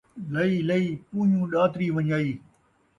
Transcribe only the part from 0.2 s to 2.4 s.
لئی لئی، پویوں ݙاتری ون٘ڄائی